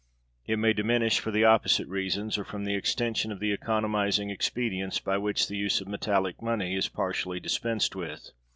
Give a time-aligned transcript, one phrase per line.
[0.47, 4.99] It may diminish, for the opposite reasons; or, from the extension of the economizing expedients
[4.99, 8.31] by which the use of metallic money is partially dispensed with.